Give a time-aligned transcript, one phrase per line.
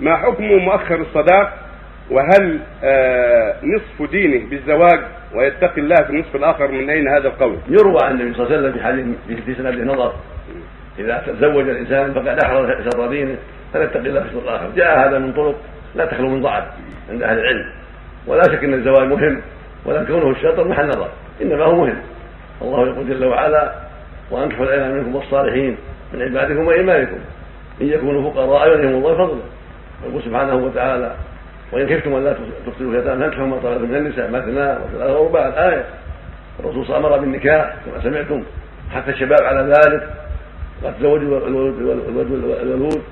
[0.00, 1.52] ما حكم مؤخر الصداق؟
[2.10, 5.00] وهل آه نصف دينه بالزواج
[5.34, 8.68] ويتقي الله في النصف الآخر من أين هذا القول؟ يروى عن النبي صلى الله عليه
[8.68, 10.14] وسلم في حديث في سنده نظر
[10.98, 13.36] إذا تزوج الإنسان فقد أحرز شر دينه
[13.72, 14.70] فليتقي الله في الشر الآخر.
[14.76, 15.56] جاء هذا من طرق
[15.94, 16.64] لا تخلو من ضعف
[17.10, 17.72] عند أهل العلم.
[18.26, 19.42] ولا شك أن الزواج مهم
[19.84, 21.08] ولا كونه الشطر محل نظر
[21.42, 21.96] إنما هو مهم.
[22.62, 23.74] الله يقول جل وعلا
[24.30, 25.76] وأنكحوا الأيمان منكم والصالحين
[26.14, 27.18] من عبادكم وايمانكم
[27.80, 29.42] إن يكونوا فقراء يغنيهم الله فضله.
[30.08, 31.14] يقول سبحانه وتعالى
[31.72, 35.84] وإن خفتم أن لا تقتلوا اليتامى فانكحوا ما طلبتم من النساء مثنى وثلاثه ورباع الآية.
[36.60, 38.42] الرسول صلى الله عليه وسلم أمر بالنكاح كما سمعتم
[38.90, 40.10] حتى الشباب على ذلك.
[40.84, 43.02] قد تزوجوا الولود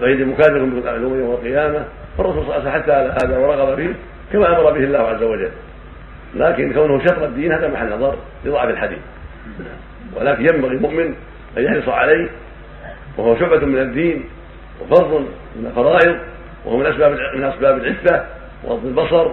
[0.00, 1.84] فإن مكافر بالعلوم يوم القيامة.
[2.18, 3.94] فالرسول صلى الله عليه وسلم حتى على هذا ورغب فيه
[4.32, 5.50] كما أمر به الله عز وجل.
[6.34, 8.98] لكن كونه شطر الدين هذا محل نظر لضعف الحديث.
[10.16, 11.14] ولكن ينبغي المؤمن
[11.58, 12.28] أن يحرص عليه
[13.18, 14.24] وهو شعبة من الدين
[14.80, 15.12] وفرض
[15.56, 16.16] من الفرائض
[16.64, 18.24] وهو من أسباب من أسباب العفة
[18.64, 19.28] وغض البصر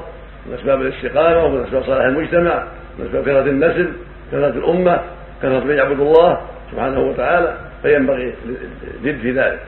[0.45, 2.67] من أسباب الاستقامة ومن أسباب صلاح المجتمع
[2.99, 3.93] من أسباب كثرة النسل
[4.31, 5.01] كثرة الأمة
[5.41, 6.41] كثرة من يعبد الله
[6.71, 8.33] سبحانه وتعالى فينبغي
[9.03, 9.59] الجد في ذلك.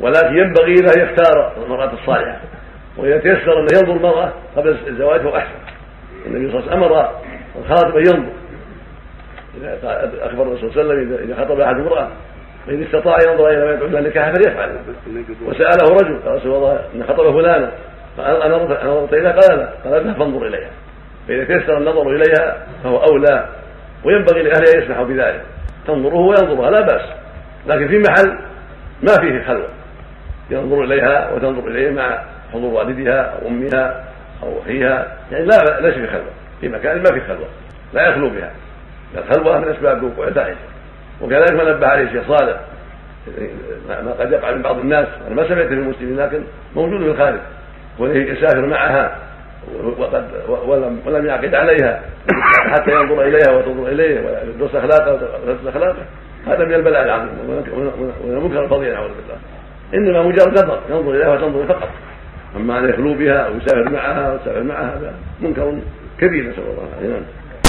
[0.00, 2.40] ولكن ينبغي له أن يختار المرأة الصالحة
[2.96, 5.58] وإذا تيسر أن ينظر المرأة قبل الزواج فهو أحسن.
[6.26, 7.10] النبي صلى الله عليه وسلم أمر
[7.58, 8.32] الخاطب أن ينظر.
[9.56, 9.78] إذا
[10.22, 12.08] أخبر الرسول صلى الله عليه وسلم إذا خطب أحد امرأة
[12.66, 14.78] فإن استطاع ينظر إلى ما يدعو إلى النكاح فليفعل
[15.46, 17.72] وسأله رجل قال رسول الله إن خطب فلانا
[18.16, 19.72] فأنا نظرت إليها؟ قال لا.
[19.84, 20.70] قال اذهب فانظر إليها.
[21.28, 23.48] فإذا تيسر النظر إليها فهو أولى.
[24.04, 25.42] وينبغي لأهلها أن يسمحوا بذلك.
[25.86, 27.02] تنظره وينظرها لا بأس.
[27.66, 28.38] لكن في محل
[29.02, 29.68] ما فيه خلوة.
[30.50, 34.04] ينظر إليها وتنظر إليه مع حضور والدها أو أمها
[34.42, 35.16] أو أخيها.
[35.32, 36.32] يعني لا ليس في خلوة.
[36.60, 37.48] في مكان ما في خلوة.
[37.92, 38.50] لا يخلو بها.
[39.18, 40.56] الخلوة من أسباب وقوع الفاحشة
[41.20, 42.60] وكذلك ما نبه عليه الشيخ صالح.
[43.88, 45.08] ما قد يقع من بعض الناس.
[45.26, 46.42] أنا ما سمعت في المسلمين لكن
[46.76, 47.40] موجود في الخارج
[48.00, 49.16] يسافر معها
[49.98, 52.00] وقد ولم ولم يعقد عليها.
[52.72, 56.02] حتى ينظر إليها وتنظر إليه ويدرس اخلاقه ويدرس اخلاقه
[56.46, 57.28] هذا من البلاء العظيم.
[57.48, 59.38] ومن المنكر الفظيع نعوذ بالله.
[59.94, 60.80] إنما مجرد نظر.
[60.90, 61.88] ينظر إليها وتنظر فقط.
[62.56, 65.78] أما أن يخلو بها أو يسافر معها أو يسافر معها هذا منكر
[66.18, 67.08] كبير نسأل الله العافية.
[67.08, 67.22] نعم.